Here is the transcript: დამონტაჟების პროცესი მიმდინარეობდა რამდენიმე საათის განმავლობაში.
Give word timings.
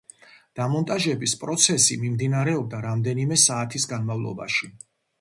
დამონტაჟების 0.59 1.35
პროცესი 1.43 1.99
მიმდინარეობდა 2.05 2.83
რამდენიმე 2.89 3.41
საათის 3.47 3.89
განმავლობაში. 3.97 4.77